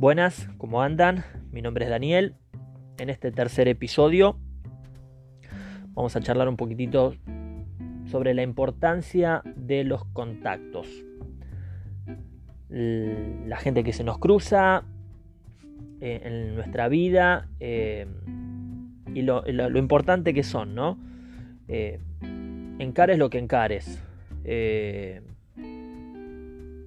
Buenas, 0.00 0.48
¿cómo 0.56 0.80
andan? 0.80 1.24
Mi 1.52 1.60
nombre 1.60 1.84
es 1.84 1.90
Daniel. 1.90 2.34
En 2.96 3.10
este 3.10 3.30
tercer 3.32 3.68
episodio 3.68 4.38
vamos 5.88 6.16
a 6.16 6.22
charlar 6.22 6.48
un 6.48 6.56
poquitito 6.56 7.14
sobre 8.06 8.32
la 8.32 8.42
importancia 8.42 9.42
de 9.56 9.84
los 9.84 10.06
contactos. 10.06 10.88
La 12.70 13.58
gente 13.58 13.84
que 13.84 13.92
se 13.92 14.02
nos 14.02 14.16
cruza 14.16 14.84
eh, 16.00 16.22
en 16.24 16.54
nuestra 16.54 16.88
vida 16.88 17.50
eh, 17.60 18.06
y 19.14 19.20
lo, 19.20 19.44
importante 19.76 20.32
que 20.32 20.44
son, 20.44 20.74
¿no? 20.74 20.98
Eh, 21.68 22.00
encares 22.78 23.18
lo 23.18 23.28
que 23.28 23.36
encares. 23.36 24.02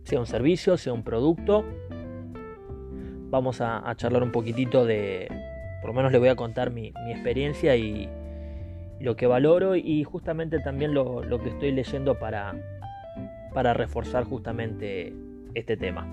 sea 0.04 0.20
un 0.20 0.26
servicio, 0.26 0.78
sea 0.78 0.94
un 0.94 1.04
producto 1.04 1.64
vamos 3.34 3.62
a, 3.62 3.92
charlar 3.96 4.22
un 4.22 4.32
poquitito 4.32 4.86
de, 4.86 5.28
por 5.82 5.90
lo 5.90 5.96
menos 5.96 6.12
le 6.12 6.20
voy 6.20 6.28
a 6.28 6.36
contar 6.36 6.70
mi, 6.70 6.94
experiencia 7.10 7.76
y, 7.76 8.08
lo 9.00 9.16
que 9.16 9.26
valoro 9.26 9.76
y 9.76 10.04
justamente 10.04 10.60
también 10.60 10.94
lo, 10.94 11.22
que 11.42 11.50
estoy 11.50 11.72
leyendo 11.72 12.20
para, 12.20 12.54
para 13.52 13.74
reforzar 13.74 14.24
justamente 14.24 15.14
este 15.56 15.76
tema. 15.76 16.08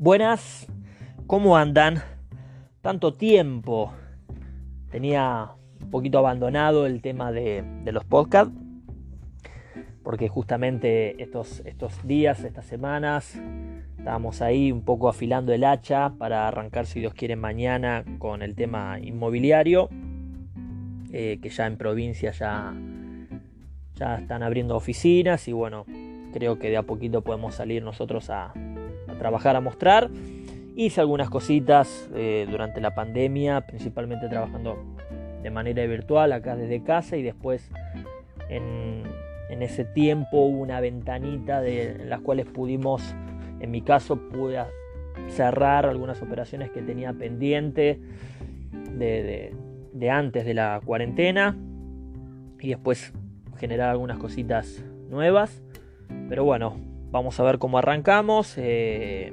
Buenas, 0.00 0.66
¿cómo 1.28 1.56
andan? 1.56 2.02
Tanto 2.82 3.14
tiempo. 3.14 3.94
Tenía 4.90 5.52
un 5.82 5.90
poquito 5.90 6.18
abandonado 6.18 6.86
el 6.86 7.00
tema 7.00 7.32
de, 7.32 7.64
los 7.84 8.04
podcasts, 8.04 8.52
porque 10.02 10.28
justamente 10.28 11.22
estos, 11.22 11.62
estos 11.64 12.06
días, 12.06 12.44
estas 12.44 12.66
semanas, 12.66 13.38
estábamos 13.98 14.40
ahí 14.40 14.70
un 14.70 14.82
poco 14.82 15.08
afilando 15.08 15.52
el 15.52 15.64
hacha 15.64 16.10
para 16.18 16.46
arrancar, 16.46 16.86
si 16.86 17.00
Dios 17.00 17.14
quiere, 17.14 17.36
mañana 17.36 18.04
con 18.18 18.42
el 18.42 18.54
tema 18.54 18.98
inmobiliario, 19.00 19.88
eh, 21.12 21.38
que 21.42 21.48
ya 21.48 21.66
en 21.66 21.76
provincia 21.76 22.30
ya, 22.30 22.74
ya 23.94 24.16
están 24.16 24.42
abriendo 24.42 24.76
oficinas 24.76 25.48
y 25.48 25.52
bueno, 25.52 25.86
creo 26.32 26.58
que 26.58 26.68
de 26.68 26.76
a 26.76 26.82
poquito 26.82 27.22
podemos 27.22 27.54
salir 27.54 27.82
nosotros 27.82 28.28
a, 28.30 28.52
trabajar, 29.18 29.56
a 29.56 29.60
mostrar. 29.60 30.10
Hice 30.76 31.00
algunas 31.00 31.30
cositas 31.30 32.10
eh, 32.14 32.46
durante 32.50 32.82
la 32.82 32.94
pandemia, 32.94 33.62
principalmente 33.62 34.28
trabajando 34.28 34.76
de 35.46 35.50
manera 35.52 35.86
virtual 35.86 36.32
acá 36.32 36.56
desde 36.56 36.82
casa 36.82 37.16
y 37.16 37.22
después 37.22 37.70
en, 38.48 39.04
ese 39.60 39.84
tiempo 39.84 40.38
hubo 40.38 40.58
una 40.58 40.80
ventanita 40.80 41.60
de, 41.60 41.92
en 41.92 42.10
las 42.10 42.20
cuales 42.20 42.46
pudimos, 42.46 43.14
en 43.60 43.70
mi 43.70 43.80
caso 43.80 44.16
pude 44.28 44.58
cerrar 45.28 45.86
algunas 45.86 46.20
operaciones 46.20 46.72
que 46.72 46.82
tenía 46.82 47.12
pendiente 47.12 48.00
de, 48.92 50.10
antes 50.10 50.44
de 50.44 50.52
la 50.52 50.80
cuarentena 50.84 51.56
y 52.58 52.70
después 52.70 53.12
generar 53.56 53.90
algunas 53.90 54.18
cositas 54.18 54.84
nuevas. 55.08 55.62
Pero 56.28 56.42
bueno, 56.42 56.76
vamos 57.12 57.38
a 57.38 57.44
ver 57.44 57.58
cómo 57.58 57.78
arrancamos. 57.78 58.54
Eh, 58.58 59.32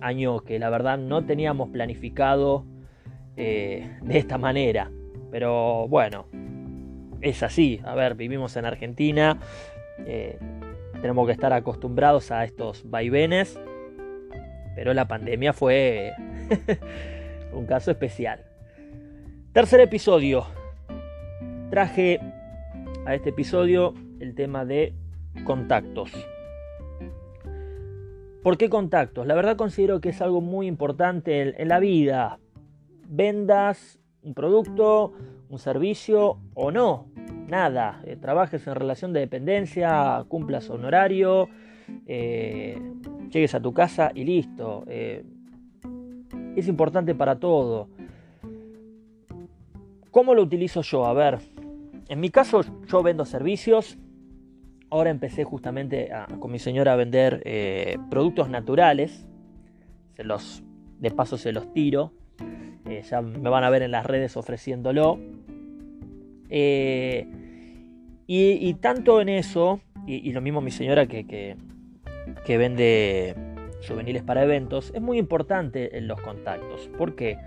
año 0.00 0.40
que 0.40 0.60
la 0.60 0.70
verdad 0.70 0.96
no 0.96 1.24
teníamos 1.24 1.70
planificado 1.70 2.64
eh, 3.36 3.98
de 4.00 4.18
esta 4.18 4.38
manera. 4.38 4.92
Pero 5.34 5.88
bueno, 5.88 6.26
es 7.20 7.42
así. 7.42 7.80
A 7.82 7.96
ver, 7.96 8.14
vivimos 8.14 8.56
en 8.56 8.66
Argentina. 8.66 9.40
Eh, 10.06 10.38
tenemos 11.00 11.26
que 11.26 11.32
estar 11.32 11.52
acostumbrados 11.52 12.30
a 12.30 12.44
estos 12.44 12.88
vaivenes. 12.88 13.58
Pero 14.76 14.94
la 14.94 15.08
pandemia 15.08 15.52
fue 15.52 16.12
un 17.52 17.66
caso 17.66 17.90
especial. 17.90 18.44
Tercer 19.52 19.80
episodio. 19.80 20.46
Traje 21.68 22.20
a 23.04 23.16
este 23.16 23.30
episodio 23.30 23.92
el 24.20 24.36
tema 24.36 24.64
de 24.64 24.94
contactos. 25.42 26.12
¿Por 28.44 28.56
qué 28.56 28.68
contactos? 28.68 29.26
La 29.26 29.34
verdad 29.34 29.56
considero 29.56 30.00
que 30.00 30.10
es 30.10 30.22
algo 30.22 30.40
muy 30.40 30.68
importante 30.68 31.60
en 31.60 31.66
la 31.66 31.80
vida. 31.80 32.38
Vendas 33.08 33.98
un 34.24 34.34
producto, 34.34 35.12
un 35.48 35.58
servicio 35.58 36.38
o 36.54 36.70
no. 36.70 37.06
Nada. 37.48 38.00
Eh, 38.04 38.16
trabajes 38.16 38.66
en 38.66 38.74
relación 38.74 39.12
de 39.12 39.20
dependencia, 39.20 40.24
cumplas 40.28 40.70
honorario, 40.70 41.48
eh, 42.06 42.80
llegues 43.30 43.54
a 43.54 43.60
tu 43.60 43.72
casa 43.72 44.10
y 44.14 44.24
listo. 44.24 44.84
Eh, 44.88 45.24
es 46.56 46.66
importante 46.68 47.14
para 47.14 47.38
todo. 47.38 47.88
¿Cómo 50.10 50.34
lo 50.34 50.42
utilizo 50.42 50.80
yo? 50.82 51.06
A 51.06 51.12
ver, 51.12 51.38
en 52.08 52.20
mi 52.20 52.30
caso 52.30 52.62
yo 52.86 53.02
vendo 53.02 53.24
servicios. 53.24 53.98
Ahora 54.90 55.10
empecé 55.10 55.42
justamente 55.42 56.08
con 56.38 56.52
mi 56.52 56.60
señora 56.60 56.92
a 56.92 56.96
vender 56.96 57.42
productos 58.10 58.48
naturales. 58.48 59.26
Se 60.12 60.22
los, 60.22 60.62
de 61.00 61.10
paso 61.10 61.36
se 61.36 61.50
los 61.50 61.72
tiro 61.72 62.12
ya 62.84 63.22
me 63.22 63.48
van 63.50 63.64
a 63.64 63.70
ver 63.70 63.82
en 63.82 63.90
las 63.90 64.06
redes 64.06 64.36
ofreciéndolo. 64.36 65.18
Eh, 66.50 67.26
y, 68.26 68.74
tanto 68.74 69.20
en 69.20 69.28
eso, 69.28 69.80
y, 70.06 70.32
lo 70.32 70.40
mismo 70.40 70.60
mi 70.60 70.70
señora 70.70 71.06
que, 71.06 71.26
que, 71.26 72.58
vende 72.58 73.34
juveniles 73.86 74.22
para 74.22 74.44
eventos, 74.44 74.92
es 74.94 75.02
muy 75.02 75.18
importante 75.18 75.98
en 75.98 76.08
los 76.08 76.20
contactos. 76.20 76.88
¿Por 76.96 77.14
qué? 77.14 77.38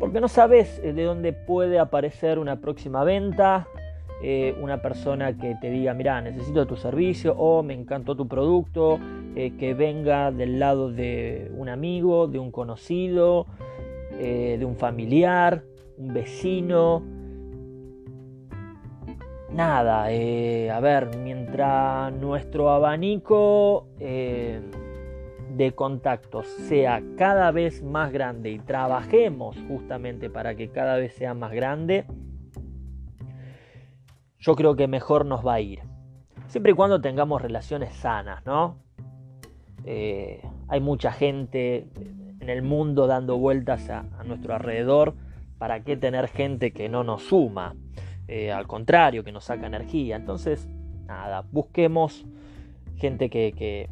Porque 0.00 0.20
no 0.20 0.28
sabes 0.28 0.80
eh, 0.82 0.92
de 0.92 1.04
dónde 1.04 1.32
puede 1.32 1.78
aparecer 1.78 2.38
una 2.38 2.60
próxima 2.60 3.04
venta, 3.04 3.68
eh, 4.22 4.54
una 4.60 4.82
persona 4.82 5.36
que 5.36 5.56
te 5.60 5.70
diga, 5.70 5.94
mira, 5.94 6.20
necesito 6.20 6.66
tu 6.66 6.76
servicio 6.76 7.34
o 7.36 7.62
me 7.62 7.74
encantó 7.74 8.16
tu 8.16 8.26
producto, 8.26 8.98
eh, 9.34 9.56
que 9.56 9.74
venga 9.74 10.30
del 10.30 10.58
lado 10.58 10.90
de 10.90 11.50
un 11.56 11.68
amigo, 11.68 12.26
de 12.26 12.38
un 12.38 12.50
conocido, 12.50 13.46
eh, 14.18 14.56
de 14.58 14.64
un 14.64 14.76
familiar, 14.76 15.64
un 15.98 16.12
vecino. 16.14 17.02
Nada, 19.50 20.04
a 20.06 20.80
ver, 20.80 21.16
mientras 21.18 22.12
nuestro 22.14 22.70
abanico 22.70 23.86
de 23.98 25.72
contactos 25.74 26.46
sea 26.46 27.02
cada 27.16 27.50
vez 27.50 27.82
más 27.82 28.12
grande 28.12 28.50
y 28.50 28.58
trabajemos 28.58 29.56
justamente 29.68 30.30
para 30.30 30.54
que 30.54 30.70
cada 30.70 30.96
vez 30.96 31.14
sea 31.14 31.34
más 31.34 31.52
grande, 31.52 32.06
yo 34.38 34.54
creo 34.56 34.74
que 34.74 34.88
mejor 34.88 35.24
nos 35.26 35.46
va 35.46 35.54
a 35.54 35.60
ir. 35.60 35.80
Siempre 36.46 36.72
y 36.72 36.74
cuando 36.74 37.00
tengamos 37.00 37.40
relaciones 37.40 37.94
sanas, 37.94 38.44
¿no? 38.44 38.81
Eh, 39.84 40.40
hay 40.68 40.80
mucha 40.80 41.12
gente 41.12 41.86
en 42.40 42.48
el 42.48 42.62
mundo 42.62 43.06
dando 43.06 43.38
vueltas 43.38 43.88
a, 43.90 44.04
nuestro 44.24 44.54
alrededor. 44.54 45.14
¿Para 45.58 45.84
qué 45.84 45.96
tener 45.96 46.28
gente 46.28 46.72
que 46.72 46.88
no 46.88 47.04
nos 47.04 47.22
suma? 47.22 47.74
Eh, 48.28 48.50
al 48.50 48.66
contrario, 48.66 49.24
que 49.24 49.32
nos 49.32 49.44
saca 49.44 49.66
energía. 49.66 50.16
Entonces, 50.16 50.68
nada, 51.06 51.44
busquemos 51.52 52.26
gente 52.96 53.30
que, 53.30 53.52
que, 53.52 53.88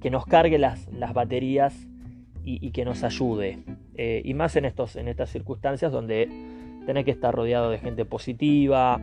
que, 0.00 0.10
nos 0.10 0.26
cargue 0.26 0.58
las, 0.58 0.86
las 0.92 1.12
baterías 1.14 1.86
y, 2.44 2.70
que 2.70 2.84
nos 2.84 3.04
ayude. 3.04 3.58
Eh, 3.94 4.22
y 4.24 4.34
más 4.34 4.56
en, 4.56 4.66
estos, 4.66 4.96
en 4.96 5.08
estas 5.08 5.30
circunstancias 5.30 5.90
donde 5.92 6.28
Tenés 6.86 7.06
que 7.06 7.12
estar 7.12 7.34
rodeado 7.34 7.70
de 7.70 7.78
gente 7.78 8.04
positiva. 8.04 9.00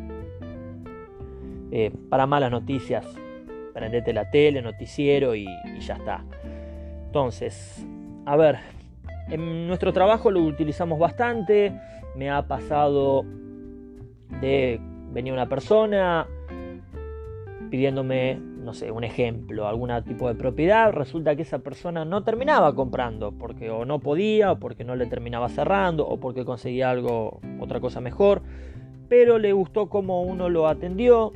Para 2.09 2.27
malas 2.27 2.51
noticias, 2.51 3.07
prendete 3.73 4.13
la 4.13 4.29
tele, 4.29 4.62
noticiero 4.62 5.35
y, 5.35 5.45
ya 5.79 5.95
está. 5.95 6.23
Entonces, 7.06 7.85
a 8.25 8.35
ver, 8.35 8.57
en 9.29 9.68
nuestro 9.68 9.94
trabajo 9.94 10.31
lo 10.31 10.41
utilizamos 10.41 11.00
bastante. 11.00 11.73
Me 12.15 12.29
ha 12.29 12.47
pasado 12.47 13.25
de 14.41 14.79
venir 15.12 15.33
una 15.33 15.47
persona 15.47 16.27
pidiéndome 17.69 18.51
no 18.62 18.73
sé, 18.73 18.91
un 18.91 19.03
ejemplo, 19.03 19.68
algún 19.68 19.89
tipo 20.03 20.27
de 20.27 20.35
propiedad, 20.35 20.91
resulta 20.91 21.35
que 21.35 21.41
esa 21.41 21.59
persona 21.59 22.06
no 22.06 22.24
terminaba 22.24 22.75
comprando 22.75 23.31
porque 23.31 23.69
o 23.69 23.85
no 23.85 24.00
podía, 24.00 24.51
o 24.51 24.59
porque 24.59 24.83
no 24.83 24.95
le 24.95 25.07
terminaba 25.07 25.50
cerrando, 25.50 26.07
o 26.07 26.19
porque 26.19 26.45
conseguía 26.45 26.89
algo, 26.89 27.39
otra 27.59 27.79
cosa 27.79 28.01
mejor, 28.01 28.41
pero 29.09 29.39
le 29.39 29.51
gustó 29.53 29.89
cómo 29.89 30.21
uno 30.21 30.47
lo 30.50 30.67
atendió, 30.67 31.33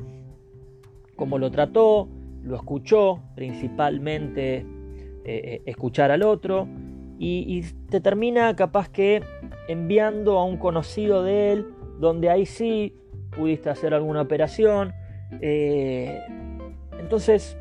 cómo 1.16 1.38
lo 1.38 1.50
trató, 1.50 2.08
lo 2.46 2.56
escuchó, 2.56 3.22
principalmente 3.34 4.58
eh, 4.58 4.64
eh, 5.24 5.62
escuchar 5.66 6.10
al 6.10 6.22
otro, 6.22 6.68
y, 7.18 7.62
te 7.90 8.00
termina 8.00 8.54
capaz 8.56 8.90
que 8.90 9.22
enviando 9.68 10.38
a 10.38 10.44
un 10.44 10.58
conocido 10.58 11.22
de 11.22 11.52
él 11.52 11.66
donde 11.98 12.28
ahí 12.28 12.44
sí 12.44 12.94
pudiste 13.34 13.70
hacer 13.70 13.94
alguna 13.94 14.20
operación. 14.20 14.92
Eh, 15.40 16.20
entonces, 17.00 17.56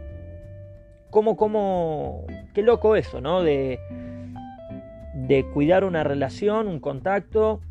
¿cómo, 1.10 1.38
cómo, 1.38 2.26
qué 2.54 2.64
loco 2.64 2.98
eso, 2.98 3.22
¿no? 3.22 3.44
De, 3.44 3.80
de 5.14 5.46
cuidar 5.54 5.86
una 5.86 6.04
relación, 6.04 6.68
un 6.68 6.81
contacto 6.81 7.62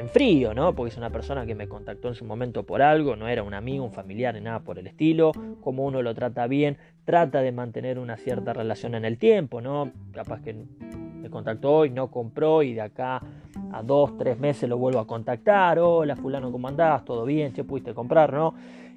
en 0.00 0.08
frío, 0.08 0.54
¿no? 0.54 0.74
Porque 0.74 0.90
es 0.90 0.96
una 0.96 1.10
persona 1.10 1.44
que 1.44 1.54
me 1.54 1.68
contactó 1.68 2.08
en 2.08 2.14
su 2.14 2.24
momento 2.24 2.64
por 2.64 2.80
algo, 2.80 3.16
no 3.16 3.28
era 3.28 3.42
un 3.42 3.52
amigo, 3.52 3.84
un 3.84 3.92
familiar, 3.92 4.34
ni 4.34 4.40
nada 4.40 4.60
por 4.60 4.78
el 4.78 4.86
estilo. 4.86 5.32
Como 5.60 5.84
uno 5.84 6.00
lo 6.00 6.14
trata 6.14 6.46
bien, 6.46 6.78
trata 7.04 7.42
de 7.42 7.52
mantener 7.52 7.98
una 7.98 8.16
cierta 8.16 8.54
relación 8.54 8.94
en 8.94 9.04
el 9.04 9.18
tiempo, 9.18 9.60
¿no? 9.60 9.92
Capaz 10.12 10.40
que 10.40 10.54
me 10.54 11.28
contactó 11.28 11.72
hoy, 11.72 11.90
no 11.90 12.10
compró 12.10 12.62
y 12.62 12.72
de 12.72 12.80
acá 12.80 13.20
a 13.72 13.82
dos, 13.82 14.16
tres 14.16 14.38
meses 14.38 14.70
lo 14.70 14.78
vuelvo 14.78 15.00
a 15.00 15.06
contactar. 15.06 15.78
Hola, 15.78 16.16
fulano, 16.16 16.50
¿cómo 16.50 16.66
andás? 16.66 17.04
¿Todo 17.04 17.26
bien? 17.26 17.52
¿Che 17.52 17.62
pudiste 17.62 17.92
comprar, 17.92 18.32
no? 18.32 18.54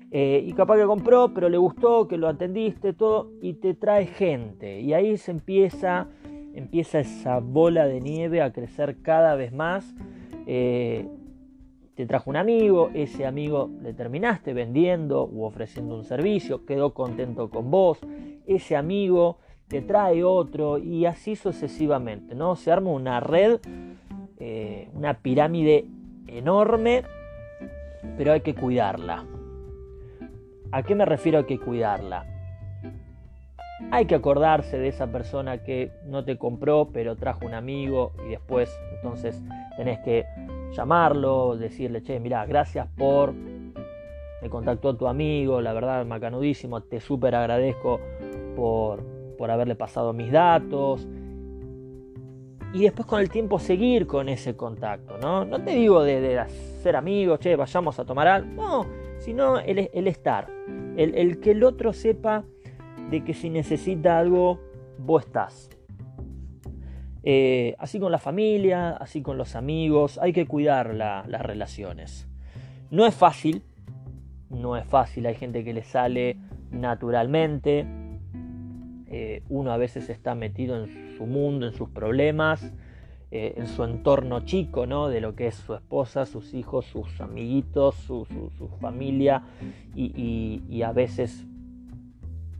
Eh, 0.09 0.41
y 0.45 0.53
capaz 0.53 0.77
que 0.77 0.85
compró, 0.85 1.33
pero 1.33 1.49
le 1.49 1.57
gustó, 1.57 2.07
que 2.07 2.15
lo 2.15 2.29
atendiste, 2.29 2.93
todo, 2.93 3.29
y 3.41 3.55
te 3.55 3.73
trae 3.73 4.05
gente. 4.05 4.79
Y 4.79 4.93
ahí 4.93 5.17
se 5.17 5.31
empieza, 5.31 6.07
empieza 6.53 7.01
esa 7.01 7.39
bola 7.39 7.87
de 7.87 7.99
nieve 7.99 8.41
a 8.41 8.53
crecer 8.53 9.01
cada 9.01 9.35
vez 9.35 9.51
más. 9.51 9.93
Eh, 10.45 11.07
te 11.95 12.07
trajo 12.07 12.29
un 12.29 12.37
amigo, 12.37 12.89
ese 12.93 13.25
amigo 13.25 13.69
le 13.81 13.93
terminaste 13.93 14.53
vendiendo 14.53 15.27
u 15.27 15.43
ofreciendo 15.43 15.95
un 15.95 16.03
servicio, 16.03 16.65
quedó 16.65 16.93
contento 16.93 17.49
con 17.49 17.69
vos, 17.69 17.99
ese 18.47 18.75
amigo 18.75 19.37
te 19.67 19.81
trae 19.81 20.23
otro 20.23 20.79
y 20.79 21.05
así 21.05 21.35
sucesivamente, 21.35 22.35
¿no? 22.35 22.55
Se 22.55 22.71
arma 22.71 22.89
una 22.91 23.19
red, 23.19 23.59
eh, 24.39 24.89
una 24.93 25.15
pirámide 25.15 25.85
enorme, 26.27 27.03
pero 28.17 28.33
hay 28.33 28.41
que 28.41 28.55
cuidarla. 28.55 29.25
¿A 30.71 30.83
qué 30.83 30.95
me 30.95 31.05
refiero 31.05 31.39
a 31.39 31.45
que 31.45 31.59
cuidarla? 31.59 32.25
Hay 33.91 34.05
que 34.05 34.15
acordarse 34.15 34.79
de 34.79 34.87
esa 34.87 35.11
persona 35.11 35.63
que 35.63 35.91
no 36.07 36.23
te 36.23 36.37
compró, 36.37 36.89
pero 36.91 37.15
trajo 37.15 37.45
un 37.45 37.53
amigo 37.53 38.13
y 38.25 38.31
después 38.31 38.75
entonces 38.95 39.41
tenés 39.77 39.99
que 39.99 40.25
llamarlo, 40.71 41.57
decirle, 41.57 42.01
che, 42.01 42.19
mira, 42.19 42.45
gracias 42.45 42.87
por, 42.97 43.33
me 43.33 44.49
contactó 44.49 44.95
tu 44.95 45.07
amigo, 45.07 45.61
la 45.61 45.73
verdad, 45.73 46.05
macanudísimo, 46.05 46.81
te 46.81 46.99
súper 46.99 47.35
agradezco 47.35 47.99
por, 48.55 49.03
por 49.37 49.51
haberle 49.51 49.75
pasado 49.75 50.13
mis 50.13 50.31
datos. 50.31 51.07
Y 52.73 52.81
después 52.81 53.05
con 53.05 53.19
el 53.19 53.29
tiempo 53.29 53.59
seguir 53.59 54.07
con 54.07 54.29
ese 54.29 54.55
contacto, 54.55 55.17
¿no? 55.19 55.45
No 55.45 55.61
te 55.61 55.71
digo 55.71 56.01
de, 56.03 56.19
de 56.21 56.49
ser 56.49 56.95
amigos, 56.95 57.39
che, 57.39 57.55
vayamos 57.55 57.99
a 57.99 58.05
tomar 58.05 58.27
algo, 58.27 58.49
no, 58.55 58.85
sino 59.19 59.59
el, 59.59 59.89
el 59.93 60.07
estar, 60.07 60.49
el, 60.97 61.13
el 61.15 61.39
que 61.39 61.51
el 61.51 61.63
otro 61.63 61.93
sepa 61.93 62.43
de 63.11 63.23
que 63.23 63.35
si 63.35 63.49
necesita 63.49 64.17
algo, 64.17 64.59
vos 64.97 65.23
estás. 65.25 65.69
Eh, 67.23 67.75
así 67.79 67.99
con 67.99 68.11
la 68.11 68.19
familia, 68.19 68.91
así 68.91 69.21
con 69.21 69.37
los 69.37 69.55
amigos, 69.55 70.19
hay 70.21 70.33
que 70.33 70.45
cuidar 70.45 70.93
las 70.93 71.41
relaciones. 71.41 72.27
No 72.91 73.05
es 73.05 73.15
fácil, 73.15 73.63
no 74.49 74.75
es 74.75 74.85
fácil, 74.85 75.25
hay 75.25 75.35
gente 75.35 75.63
que 75.63 75.73
le 75.73 75.83
sale 75.83 76.37
naturalmente, 76.71 77.85
eh, 79.07 79.43
uno 79.49 79.71
a 79.71 79.77
veces 79.77 80.09
está 80.09 80.35
metido 80.35 80.83
en 80.83 81.17
su 81.17 81.25
mundo, 81.25 81.65
en 81.65 81.73
sus 81.73 81.89
problemas, 81.89 82.73
eh, 83.31 83.53
en 83.57 83.67
su 83.67 83.83
entorno 83.83 84.41
chico, 84.41 84.85
¿no? 84.85 85.07
De 85.07 85.21
lo 85.21 85.33
que 85.35 85.47
es 85.47 85.55
su 85.55 85.73
esposa, 85.73 86.25
sus 86.25 86.53
hijos, 86.53 86.85
sus 86.85 87.21
amiguitos, 87.21 87.95
su, 87.95 88.25
familia 88.81 89.43
y 89.95 90.81
a 90.83 90.91
veces 90.91 91.45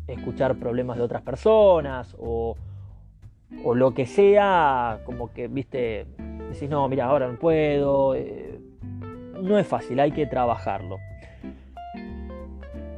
escuchar 0.08 0.56
problemas 0.56 0.98
de 0.98 1.04
otras 1.04 1.22
personas 1.22 2.16
o 2.20 2.56
o 3.64 3.76
lo 3.76 3.94
que 3.94 4.06
sea, 4.06 5.00
como 5.06 5.32
que, 5.32 5.48
viste, 5.48 6.06
decís, 6.52 6.70
no, 6.70 6.88
mira, 6.88 7.06
ahora 7.06 7.28
no 7.28 7.38
puedo. 7.38 8.16
Eh, 8.16 8.60
no 9.42 9.58
es 9.58 9.68
fácil, 9.68 10.00
hay 10.00 10.12
que 10.12 10.26
trabajarlo. 10.26 10.98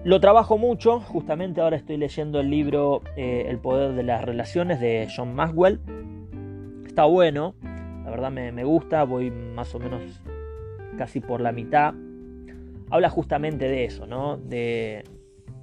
Lo 0.03 0.19
trabajo 0.19 0.59
mucho, 0.59 0.99
justamente 0.99 1.61
ahora 1.61 1.77
estoy 1.77 1.97
leyendo 1.97 2.39
el 2.39 2.51
libro 2.51 3.01
eh, 3.17 3.47
El 3.47 3.57
poder 3.57 3.93
de 3.93 4.03
las 4.03 4.23
relaciones 4.23 4.79
de 4.79 5.07
John 5.15 5.33
Maxwell. 5.33 5.79
Está 6.85 7.05
bueno, 7.05 7.55
la 8.03 8.11
verdad 8.11 8.31
me, 8.31 8.51
me 8.51 8.63
gusta, 8.63 9.03
voy 9.03 9.31
más 9.31 9.73
o 9.73 9.79
menos 9.79 10.03
casi 10.97 11.21
por 11.21 11.41
la 11.41 11.51
mitad. 11.51 11.95
Habla 12.91 13.09
justamente 13.09 13.67
de 13.67 13.85
eso, 13.85 14.05
¿no? 14.05 14.37
De, 14.37 15.03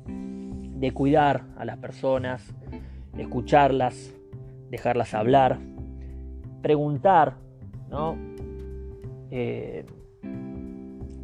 de 0.07 0.91
cuidar 0.91 1.45
a 1.57 1.65
las 1.65 1.79
personas, 1.79 2.53
escucharlas, 3.17 4.13
dejarlas 4.73 5.13
hablar, 5.13 5.59
preguntar, 6.63 7.35
¿no? 7.91 8.17
Eh, 9.31 9.85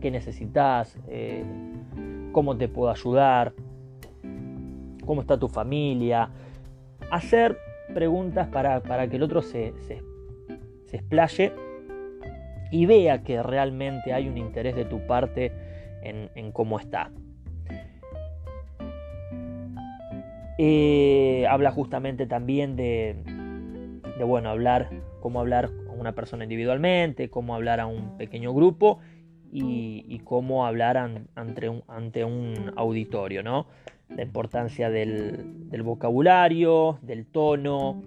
¿Qué 0.03 0.11
necesitas? 0.11 0.99
Eh, 1.09 1.43
¿Cómo 2.33 2.59
te 2.59 2.69
puedo 2.69 2.91
ayudar? 2.91 3.55
¿Cómo 5.07 5.23
está 5.23 5.39
tu 5.39 5.49
familia? 5.49 6.29
Hacer 7.11 7.57
preguntas 7.95 8.49
para, 8.49 9.09
que 9.09 9.17
el 9.17 9.23
otro 9.23 9.41
se, 9.41 9.73
se, 9.81 10.03
explaye 10.93 11.55
y 12.71 12.85
vea 12.85 13.23
que 13.23 13.43
realmente 13.43 14.13
hay 14.13 14.29
un 14.29 14.37
interés 14.37 14.77
de 14.77 14.85
tu 14.85 15.07
parte 15.07 15.53
en 16.03 16.53
cómo 16.53 16.79
está. 16.79 17.11
Eh, 20.61 21.47
habla 21.49 21.71
justamente 21.71 22.27
también 22.27 22.75
de, 22.75 23.15
bueno, 24.25 24.51
hablar, 24.51 24.91
cómo 25.21 25.41
hablar 25.41 25.71
con 25.87 26.01
una 26.01 26.13
persona 26.13 26.45
individualmente, 26.45 27.31
cómo 27.31 27.55
hablar 27.55 27.81
a 27.81 27.87
un 27.87 28.17
pequeño 28.17 28.53
grupo 28.53 28.99
y, 29.51 30.21
cómo 30.25 30.67
hablar 30.67 30.97
ante, 30.97 31.69
un, 31.69 31.83
ante, 31.89 32.25
un, 32.25 32.73
auditorio, 32.77 33.43
¿no? 33.43 33.67
La 34.09 34.23
importancia 34.23 34.91
del, 34.91 35.83
vocabulario, 35.83 36.99
del 37.03 37.27
tono, 37.27 38.03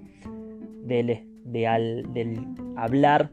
del, 0.84 1.26
del 1.44 2.46
hablar 2.76 3.30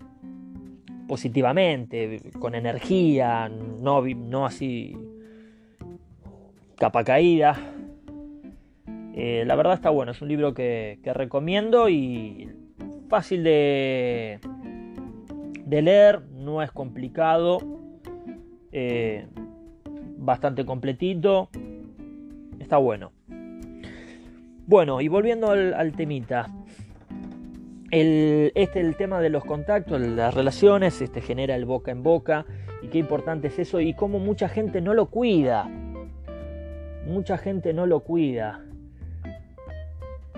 positivamente, 1.07 2.21
con 2.39 2.55
energía, 2.55 3.49
no, 3.49 4.03
no 4.03 4.47
así 4.47 4.97
capa 6.77 7.03
caída, 7.03 7.57
eh, 9.21 9.43
la 9.45 9.57
verdad 9.57 9.75
está 9.75 9.91
bueno, 9.91 10.13
es 10.13 10.23
un 10.23 10.29
libro 10.29 10.55
que, 10.55 11.01
recomiendo 11.05 11.89
y 11.89 12.49
fácil 13.09 13.43
de, 13.43 14.39
de, 15.65 15.83
leer, 15.83 16.23
no 16.33 16.63
es 16.63 16.71
complicado, 16.71 17.59
eh, 18.73 19.27
bastante 20.19 20.65
completito, 20.65 21.49
está 22.59 22.77
bueno. 22.77 23.13
Bueno, 24.67 25.01
y 25.01 25.09
volviendo 25.09 25.51
al, 25.51 25.93
temita, 25.93 26.47
el, 27.91 28.53
este 28.55 28.81
el 28.81 28.97
tema 28.97 29.21
de 29.21 29.31
los 29.31 29.45
contactos, 29.45 29.99
las 30.01 30.35
relaciones, 30.35 31.01
este 31.01 31.23
genera 31.23 31.55
el 31.55 31.65
boca 31.65 31.91
en 31.91 32.03
boca 32.03 32.45
y 32.83 32.89
qué 32.89 32.99
importante 32.99 33.49
es 33.49 33.59
eso 33.59 33.81
y 33.81 33.95
cómo 33.95 34.19
mucha 34.19 34.49
gente 34.49 34.83
no 34.83 34.93
lo 34.93 35.07
cuida. 35.07 35.71
Mucha 37.07 37.39
gente 37.39 37.73
no 37.73 37.87
lo 37.87 38.01
cuida. 38.01 38.63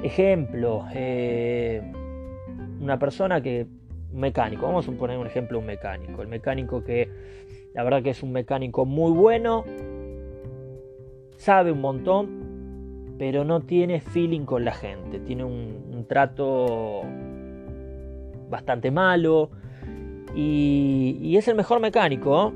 Ejemplo, 0.02 0.86
eh, 0.94 1.82
una 2.80 2.98
persona 2.98 3.42
que, 3.42 3.66
un 4.12 4.20
mecánico, 4.20 4.66
vamos 4.66 4.88
a 4.88 4.92
poner 4.92 5.18
un 5.18 5.26
ejemplo, 5.26 5.58
un 5.58 5.66
mecánico, 5.66 6.22
el 6.22 6.28
mecánico 6.28 6.82
que 6.82 7.08
la 7.74 7.84
verdad 7.84 8.02
que 8.02 8.10
es 8.10 8.22
un 8.22 8.32
mecánico 8.32 8.84
muy 8.84 9.12
bueno, 9.12 9.64
sabe 11.36 11.70
un 11.70 11.80
montón, 11.80 13.14
pero 13.18 13.44
no 13.44 13.60
tiene 13.60 14.00
feeling 14.00 14.44
con 14.44 14.64
la 14.64 14.72
gente, 14.72 15.20
tiene 15.20 15.44
un, 15.44 15.78
trato 16.08 17.02
bastante 18.48 18.90
malo 18.90 19.50
y, 20.34 21.18
y, 21.20 21.36
es 21.36 21.46
el 21.46 21.54
mejor 21.54 21.78
mecánico, 21.78 22.52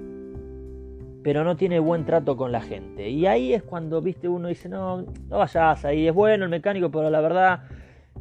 pero 1.22 1.44
no 1.44 1.54
tiene 1.54 1.78
buen 1.78 2.04
trato 2.04 2.36
con 2.36 2.50
la 2.50 2.60
gente. 2.60 3.10
Y 3.10 3.26
ahí 3.26 3.52
es 3.52 3.62
cuando, 3.62 4.00
viste, 4.00 4.28
uno 4.28 4.48
dice, 4.48 4.68
no, 4.68 5.02
no 5.02 5.38
vayas 5.38 5.84
ahí, 5.84 6.08
es 6.08 6.14
bueno 6.14 6.44
el 6.44 6.50
mecánico, 6.50 6.90
pero 6.90 7.10
la 7.10 7.20
verdad 7.20 7.64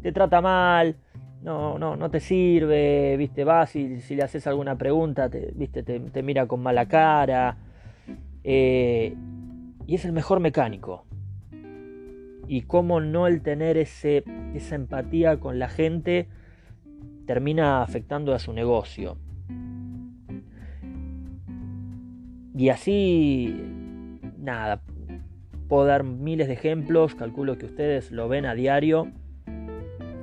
te 0.04 0.12
trata 0.12 0.40
mal, 0.42 0.98
no, 1.44 1.78
no, 1.78 1.96
no 1.96 2.10
te 2.10 2.20
sirve, 2.20 3.18
viste, 3.18 3.44
vas 3.44 3.76
y 3.76 4.00
si 4.00 4.16
le 4.16 4.24
haces 4.24 4.48
alguna 4.48 4.78
pregunta, 4.78 5.30
te, 5.30 5.52
viste, 5.54 5.84
te, 5.84 6.24
mira 6.24 6.48
con 6.48 6.64
mala 6.64 6.88
cara. 6.88 7.58
Eh, 8.44 9.16
y 9.86 9.96
es 9.96 10.06
el 10.06 10.14
mejor 10.14 10.40
mecánico. 10.40 11.06
Y 12.48 12.62
cómo 12.62 13.02
no 13.02 13.28
el 13.28 13.42
tener 13.42 13.78
ese, 13.78 14.24
esa 14.54 14.76
empatía 14.76 15.40
con 15.40 15.60
la 15.60 15.68
gente 15.68 16.28
termina 17.26 17.82
afectando 17.82 18.34
a 18.34 18.40
su 18.40 18.54
negocio. 18.54 19.18
Y 22.56 22.70
así, 22.70 23.56
nada, 24.38 24.82
puedo 25.68 25.86
dar 25.86 26.04
miles 26.04 26.48
de 26.48 26.54
ejemplos, 26.54 27.16
calculo 27.16 27.58
que 27.58 27.66
ustedes 27.66 28.12
lo 28.12 28.28
ven 28.28 28.46
a 28.46 28.54
diario. 28.54 29.08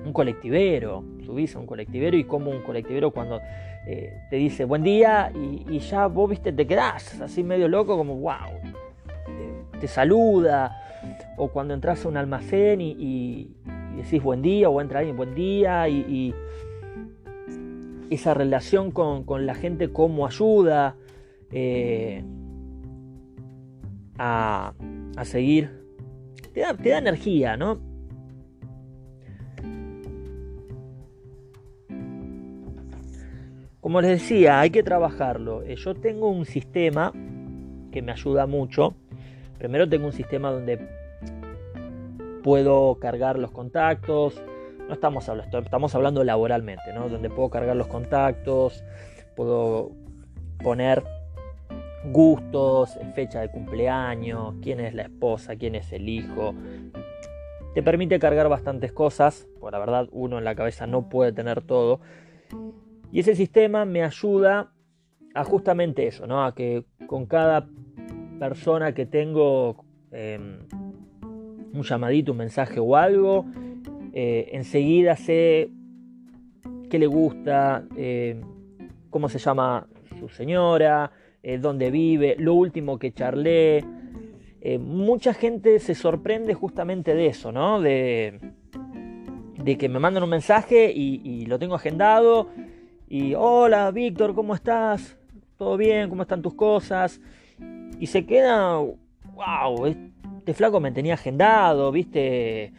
Un 0.04 0.12
colectivero, 0.12 1.04
subís 1.30 1.54
a 1.54 1.60
un 1.60 1.66
colectivero 1.66 2.16
y 2.16 2.24
como 2.24 2.50
un 2.50 2.62
colectivero 2.62 3.12
cuando 3.12 3.40
eh, 3.86 4.20
te 4.28 4.36
dice 4.36 4.64
buen 4.64 4.82
día 4.82 5.32
y, 5.34 5.78
ya 5.78 6.06
vos 6.08 6.28
viste 6.28 6.52
te 6.52 6.66
quedás 6.66 7.20
así 7.20 7.44
medio 7.44 7.68
loco 7.68 7.96
como 7.96 8.16
wow, 8.16 8.50
te, 9.80 9.88
saluda. 9.88 10.76
O 11.38 11.48
cuando 11.48 11.72
entras 11.72 12.04
a 12.04 12.08
un 12.08 12.16
almacén 12.16 12.80
y, 12.80 13.56
decís 13.96 14.22
buen 14.22 14.42
día 14.42 14.68
o 14.68 14.80
entra 14.80 14.98
alguien 14.98 15.16
buen 15.16 15.34
día 15.34 15.88
y, 15.88 16.34
esa 18.10 18.34
relación 18.34 18.90
con, 18.90 19.46
la 19.46 19.54
gente 19.54 19.92
cómo 19.92 20.26
ayuda 20.26 20.96
eh, 21.52 22.24
a, 24.18 24.74
seguir. 25.22 25.70
Te 26.52 26.60
da, 26.60 26.74
te 26.74 26.88
da 26.88 26.98
energía, 26.98 27.56
¿no? 27.56 27.89
Como 33.90 34.02
les 34.02 34.20
decía, 34.20 34.60
hay 34.60 34.70
que 34.70 34.84
trabajarlo. 34.84 35.64
Eh, 35.64 35.74
yo 35.74 35.96
tengo 35.96 36.30
un 36.30 36.46
sistema 36.46 37.12
que 37.90 38.02
me 38.02 38.12
ayuda 38.12 38.46
mucho. 38.46 38.94
Primero 39.58 39.88
tengo 39.88 40.06
un 40.06 40.12
sistema 40.12 40.52
donde 40.52 40.78
puedo 42.44 43.00
cargar 43.00 43.36
los 43.36 43.50
contactos. 43.50 44.40
No 44.86 44.94
estamos 44.94 45.28
hablando, 45.28 45.58
estamos 45.58 45.92
hablando 45.96 46.22
laboralmente, 46.22 46.92
¿no? 46.94 47.08
Donde 47.08 47.30
puedo 47.30 47.50
cargar 47.50 47.74
los 47.74 47.88
contactos, 47.88 48.84
puedo 49.34 49.90
poner 50.62 51.02
gustos, 52.12 52.96
fecha 53.16 53.40
de 53.40 53.50
cumpleaños, 53.50 54.54
quién 54.62 54.78
es 54.78 54.94
la 54.94 55.02
esposa, 55.02 55.56
quién 55.56 55.74
es 55.74 55.92
el 55.92 56.08
hijo. 56.08 56.54
Te 57.74 57.82
permite 57.82 58.20
cargar 58.20 58.48
bastantes 58.48 58.92
cosas, 58.92 59.48
por 59.58 59.72
la 59.72 59.80
verdad 59.80 60.06
uno 60.12 60.38
en 60.38 60.44
la 60.44 60.54
cabeza 60.54 60.86
no 60.86 61.08
puede 61.08 61.32
tener 61.32 61.60
todo. 61.60 61.98
Y 63.12 63.20
ese 63.20 63.34
sistema 63.34 63.84
me 63.84 64.02
ayuda 64.02 64.72
a 65.34 65.44
justamente 65.44 66.06
eso, 66.06 66.26
¿no? 66.26 66.44
A 66.44 66.54
que 66.54 66.84
con 67.06 67.26
cada 67.26 67.68
persona 68.38 68.92
que 68.94 69.06
tengo 69.06 69.84
em, 70.12 70.58
un 71.72 71.82
llamadito, 71.82 72.32
un 72.32 72.38
mensaje 72.38 72.80
o 72.80 72.96
algo, 72.96 73.46
eh, 74.12 74.50
enseguida 74.52 75.16
sé 75.16 75.70
qué 76.88 76.98
le 76.98 77.06
gusta, 77.06 77.84
em, 77.96 78.40
cómo 79.10 79.28
se 79.28 79.38
llama 79.38 79.86
su 80.18 80.28
señora, 80.28 81.12
eh, 81.42 81.58
dónde 81.58 81.90
vive, 81.90 82.36
lo 82.38 82.54
último 82.54 82.98
que 82.98 83.12
charlé. 83.12 83.84
Eh, 84.60 84.78
mucha 84.78 85.32
gente 85.32 85.78
se 85.78 85.94
sorprende 85.94 86.52
justamente 86.52 87.14
de 87.14 87.26
eso, 87.26 87.50
¿no? 87.50 87.80
De, 87.80 88.38
que 89.78 89.88
me 89.88 90.00
mandan 90.00 90.24
un 90.24 90.30
mensaje 90.30 90.90
y, 90.92 91.46
lo 91.46 91.58
tengo 91.58 91.76
agendado. 91.76 92.48
Y 93.12 93.34
hola 93.34 93.90
Víctor, 93.90 94.36
¿cómo 94.36 94.54
estás? 94.54 95.16
¿Todo 95.58 95.76
bien? 95.76 96.08
¿Cómo 96.08 96.22
están 96.22 96.42
tus 96.42 96.54
cosas? 96.54 97.20
Y 97.98 98.06
se 98.06 98.24
queda, 98.24 98.76
wow, 99.34 99.84
este 100.38 100.54
flaco 100.54 100.78
me 100.78 100.92
tenía 100.92 101.14
agendado, 101.14 101.90
¿viste? 101.90 102.72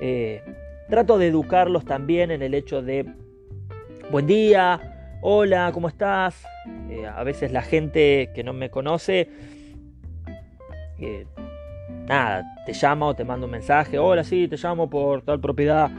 Eh, 0.00 0.40
trato 0.88 1.18
de 1.18 1.26
educarlos 1.26 1.84
también 1.84 2.30
en 2.30 2.42
el 2.42 2.54
hecho 2.54 2.80
de, 2.80 3.12
buen 4.12 4.28
día, 4.28 5.18
hola, 5.20 5.72
¿cómo 5.74 5.88
estás? 5.88 6.46
Eh, 6.88 7.04
a 7.04 7.24
veces 7.24 7.50
la 7.50 7.62
gente 7.62 8.30
que 8.36 8.44
no 8.44 8.52
me 8.52 8.70
conoce, 8.70 9.30
eh, 11.00 11.26
nada, 12.06 12.44
te 12.66 12.72
llama 12.72 13.06
o 13.06 13.16
te 13.16 13.24
manda 13.24 13.46
un 13.46 13.50
mensaje, 13.50 13.98
hola, 13.98 14.22
sí, 14.22 14.46
te 14.46 14.56
llamo 14.56 14.88
por 14.88 15.22
tal 15.22 15.40
propiedad. 15.40 15.90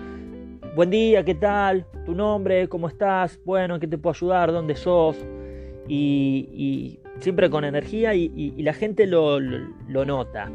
Buen 0.75 0.89
día, 0.89 1.23
¿qué 1.23 1.35
tal? 1.35 1.85
¿Tu 2.03 2.15
nombre? 2.15 2.67
¿Cómo 2.67 2.87
estás? 2.87 3.39
Bueno, 3.45 3.79
qué 3.79 3.85
te 3.85 3.99
puedo 3.99 4.15
ayudar? 4.15 4.51
¿Dónde 4.51 4.75
sos? 4.75 5.15
Y, 5.87 6.99
siempre 7.19 7.51
con 7.51 7.63
energía 7.63 8.15
y, 8.15 8.59
la 8.63 8.73
gente 8.73 9.05
lo, 9.05 9.39
nota. 9.39 10.51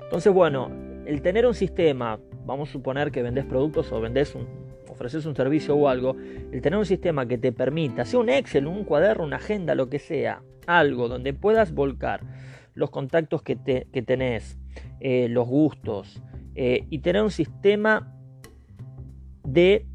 Entonces, 0.00 0.32
bueno, 0.32 0.70
el 1.06 1.22
tener 1.22 1.44
un 1.44 1.54
sistema, 1.54 2.20
vamos 2.46 2.68
a 2.68 2.72
suponer 2.72 3.10
que 3.10 3.20
vendés 3.20 3.46
productos 3.46 3.90
o 3.90 4.00
vendés 4.00 4.36
ofreces 4.88 5.26
un 5.26 5.34
servicio 5.34 5.74
o 5.74 5.88
algo, 5.88 6.14
el 6.52 6.62
tener 6.62 6.78
un 6.78 6.86
sistema 6.86 7.26
que 7.26 7.36
te 7.36 7.50
permita, 7.50 8.04
sea 8.04 8.20
un 8.20 8.28
Excel, 8.28 8.68
un 8.68 8.84
cuaderno, 8.84 9.24
una 9.24 9.38
agenda, 9.38 9.74
lo 9.74 9.88
que 9.88 9.98
sea, 9.98 10.44
algo 10.68 11.08
donde 11.08 11.34
puedas 11.34 11.74
volcar 11.74 12.20
los 12.74 12.90
contactos 12.90 13.42
que, 13.42 13.56
tenés, 13.56 14.56
eh, 15.00 15.26
los 15.28 15.48
gustos, 15.48 16.22
eh, 16.54 16.86
y 16.90 17.00
tener 17.00 17.24
un 17.24 17.32
sistema 17.32 18.14
de 19.52 19.86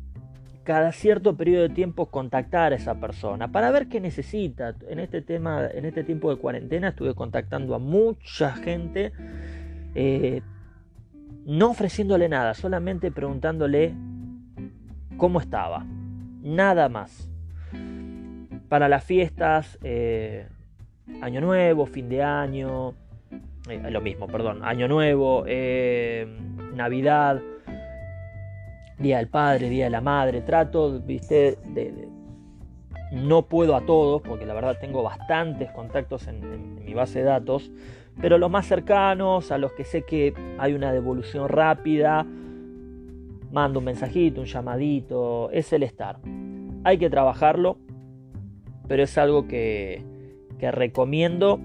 cada 0.63 0.91
cierto 0.93 1.35
periodo 1.35 1.63
de 1.63 1.69
tiempo 1.69 2.05
contactar 2.05 2.71
a 2.71 2.75
esa 2.75 2.95
persona 2.95 3.51
para 3.51 3.69
ver 3.71 3.87
qué 3.87 3.99
necesita. 3.99 4.75
En 4.87 4.99
este 4.99 5.21
tema, 5.21 5.67
en 5.71 5.85
este 5.85 6.03
tiempo 6.03 6.29
de 6.29 6.37
cuarentena 6.37 6.89
estuve 6.89 7.13
contactando 7.13 7.75
a 7.75 7.79
mucha 7.79 8.53
gente, 8.55 9.11
eh, 9.93 10.41
no 11.45 11.71
ofreciéndole 11.71 12.29
nada, 12.29 12.53
solamente 12.53 13.11
preguntándole 13.11 13.93
cómo 15.17 15.39
estaba. 15.39 15.85
Nada 16.41 16.89
más. 16.89 17.29
Para 18.69 18.87
las 18.87 19.03
fiestas, 19.03 19.77
eh, 19.83 20.47
Año 21.21 21.41
Nuevo, 21.41 21.85
fin 21.85 22.09
de 22.09 22.23
año, 22.23 22.93
eh, 23.69 23.91
lo 23.91 24.01
mismo, 24.01 24.27
perdón, 24.27 24.63
Año 24.63 24.87
Nuevo, 24.87 25.45
Navidad, 26.73 27.41
Día 29.03 29.17
del 29.17 29.27
Padre, 29.27 29.69
Día 29.69 29.85
de 29.85 29.91
la 29.91 30.01
Madre, 30.01 30.41
trato, 30.41 30.99
viste, 30.99 31.57
de, 31.67 32.07
no 33.13 33.43
puedo 33.43 33.75
a 33.75 33.81
todos, 33.85 34.21
porque 34.23 34.45
la 34.45 34.55
verdad 34.55 34.77
tengo 34.81 35.03
bastantes 35.03 35.69
contactos 35.71 36.27
en, 36.27 36.83
mi 36.83 36.95
base 36.95 37.19
de 37.19 37.25
datos, 37.25 37.71
pero 38.19 38.37
los 38.37 38.49
más 38.49 38.65
cercanos, 38.65 39.51
a 39.51 39.57
los 39.57 39.71
que 39.73 39.83
sé 39.83 40.01
que 40.03 40.33
hay 40.57 40.73
una 40.73 40.91
devolución 40.91 41.47
rápida, 41.47 42.25
mando 43.51 43.79
un 43.79 43.85
mensajito, 43.85 44.41
un 44.41 44.47
llamadito, 44.47 45.51
es 45.51 45.71
el 45.73 45.83
estar. 45.83 46.17
Hay 46.83 46.97
que 46.97 47.09
trabajarlo, 47.09 47.77
pero 48.87 49.03
es 49.03 49.17
algo 49.17 49.47
que, 49.47 50.03
recomiendo. 50.59 51.59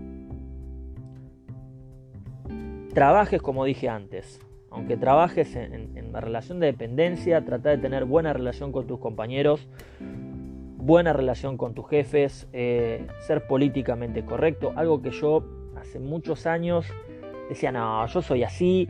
Trabajes 2.92 3.40
como 3.40 3.64
dije 3.64 3.88
antes, 3.88 4.40
aunque 4.70 4.96
trabajes 4.96 5.56
en, 5.56 6.12
la 6.12 6.20
relación 6.20 6.60
de 6.60 6.66
dependencia, 6.66 7.44
trata 7.44 7.70
de 7.70 7.78
tener 7.78 8.04
buena 8.04 8.32
relación 8.32 8.72
con 8.72 8.86
tus 8.86 8.98
compañeros, 8.98 9.68
buena 9.98 11.12
relación 11.12 11.56
con 11.56 11.74
tus 11.74 11.88
jefes, 11.88 12.48
eh, 12.52 13.06
ser 13.20 13.46
políticamente 13.46 14.24
correcto, 14.24 14.72
algo 14.76 15.02
que 15.02 15.10
yo 15.10 15.44
hace 15.76 15.98
muchos 15.98 16.46
años 16.46 16.86
decía, 17.48 17.72
no, 17.72 18.06
yo 18.06 18.22
soy 18.22 18.42
así, 18.42 18.88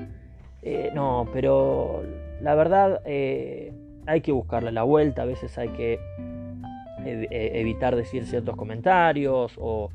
eh, 0.63 0.91
no, 0.95 1.29
pero 1.33 2.03
la 2.41 2.55
verdad 2.55 3.01
eh, 3.05 3.73
hay 4.07 4.21
que 4.21 4.33
buscarle 4.33 4.73
la 4.73 4.83
vuelta, 4.83 5.23
a 5.23 5.27
veces 5.27 5.57
hay 5.59 5.69
que 5.71 5.99
evitar 7.05 7.97
decir 7.97 8.27
ciertos 8.27 8.55
comentarios 8.55 9.55
o, 9.57 9.91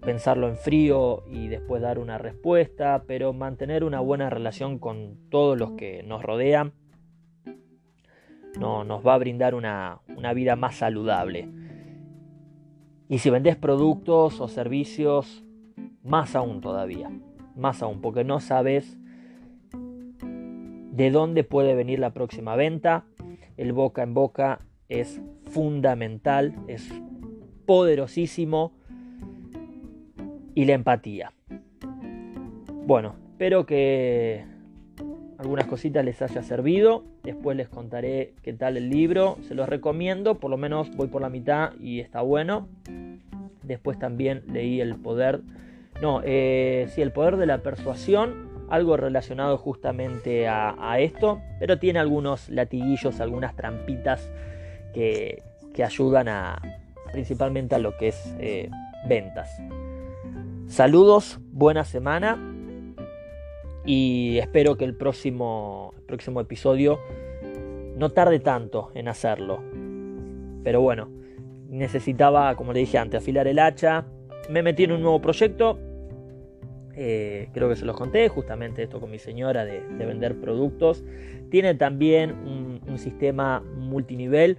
pensarlo 0.00 0.48
en 0.48 0.56
frío 0.56 1.24
y 1.30 1.48
después 1.48 1.82
dar 1.82 1.98
una 1.98 2.18
respuesta, 2.18 3.04
pero 3.06 3.32
mantener 3.32 3.84
una 3.84 4.00
buena 4.00 4.30
relación 4.30 4.78
con 4.78 5.16
todos 5.30 5.58
los 5.58 5.72
que 5.72 6.02
nos 6.02 6.22
rodean 6.22 6.72
no, 8.58 8.84
nos 8.84 9.06
va 9.06 9.14
a 9.14 9.18
brindar 9.18 9.54
una, 9.54 10.00
una 10.16 10.32
vida 10.32 10.56
más 10.56 10.76
saludable. 10.76 11.48
Y 13.08 13.18
si 13.18 13.30
vendés 13.30 13.56
productos 13.56 14.40
o 14.40 14.48
servicios, 14.48 15.44
más 16.02 16.34
aún 16.34 16.60
todavía, 16.60 17.10
más 17.56 17.82
aún, 17.82 18.00
porque 18.00 18.24
no 18.24 18.40
sabes 18.40 18.98
de 19.72 21.10
dónde 21.10 21.44
puede 21.44 21.74
venir 21.74 21.98
la 21.98 22.12
próxima 22.12 22.56
venta. 22.56 23.04
El 23.56 23.72
boca 23.72 24.02
en 24.02 24.14
boca 24.14 24.60
es 24.88 25.20
fundamental, 25.44 26.54
es 26.68 26.92
poderosísimo. 27.66 28.74
Y 30.54 30.64
la 30.64 30.74
empatía. 30.74 31.32
Bueno, 32.86 33.14
espero 33.32 33.66
que 33.66 34.44
algunas 35.38 35.66
cositas 35.66 36.04
les 36.04 36.20
haya 36.22 36.42
servido. 36.42 37.04
Después 37.22 37.56
les 37.56 37.68
contaré 37.68 38.34
qué 38.42 38.52
tal 38.52 38.76
el 38.76 38.90
libro. 38.90 39.38
Se 39.46 39.54
los 39.54 39.68
recomiendo, 39.68 40.38
por 40.38 40.50
lo 40.50 40.56
menos 40.56 40.94
voy 40.96 41.08
por 41.08 41.22
la 41.22 41.30
mitad 41.30 41.72
y 41.80 42.00
está 42.00 42.20
bueno. 42.20 42.68
Después 43.62 43.98
también 43.98 44.42
leí 44.52 44.80
El 44.80 44.96
Poder. 44.96 45.40
No, 46.02 46.20
eh, 46.24 46.88
sí, 46.90 47.02
El 47.02 47.12
Poder 47.12 47.36
de 47.36 47.46
la 47.46 47.58
Persuasión 47.58 48.50
algo 48.70 48.96
relacionado 48.96 49.58
justamente 49.58 50.46
a, 50.48 50.98
esto, 51.00 51.42
pero 51.58 51.78
tiene 51.78 51.98
algunos 51.98 52.48
latiguillos, 52.48 53.20
algunas 53.20 53.54
trampitas 53.56 54.30
que, 54.94 55.42
ayudan 55.82 56.28
a 56.28 56.60
principalmente 57.10 57.74
a 57.74 57.78
lo 57.78 57.96
que 57.96 58.08
es 58.08 58.34
eh, 58.38 58.68
ventas. 59.08 59.48
Saludos, 60.70 61.40
buena 61.50 61.84
semana 61.84 62.38
y 63.84 64.38
espero 64.38 64.76
que 64.76 64.84
el 64.84 64.94
próximo, 64.94 65.92
próximo 66.06 66.40
episodio 66.40 67.00
no 67.96 68.10
tarde 68.10 68.38
tanto 68.38 68.92
en 68.94 69.08
hacerlo. 69.08 69.64
Pero 70.62 70.80
bueno, 70.80 71.10
necesitaba, 71.68 72.54
como 72.54 72.72
le 72.72 72.78
dije 72.78 72.98
antes, 72.98 73.20
afilar 73.20 73.48
el 73.48 73.58
hacha. 73.58 74.06
Me 74.48 74.62
metí 74.62 74.84
en 74.84 74.92
un 74.92 75.02
nuevo 75.02 75.20
proyecto. 75.20 75.76
Eh, 76.94 77.48
creo 77.52 77.68
que 77.68 77.74
se 77.74 77.84
los 77.84 77.96
conté, 77.96 78.28
justamente 78.28 78.84
esto 78.84 79.00
con 79.00 79.10
mi 79.10 79.18
señora 79.18 79.64
de, 79.64 79.80
vender 79.80 80.40
productos. 80.40 81.02
Tiene 81.50 81.74
también 81.74 82.78
un 82.86 82.96
sistema 82.96 83.60
multinivel 83.60 84.56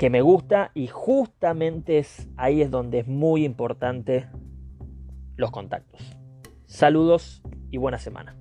que 0.00 0.08
me 0.08 0.22
gusta 0.22 0.70
y 0.72 0.86
justamente 0.86 1.98
es, 1.98 2.26
ahí 2.38 2.62
es 2.62 2.70
donde 2.70 3.00
es 3.00 3.06
muy 3.06 3.44
importante 3.44 4.30
los 5.36 5.50
contactos. 5.50 6.16
Saludos 6.64 7.42
y 7.70 7.76
buena 7.76 7.98
semana. 7.98 8.34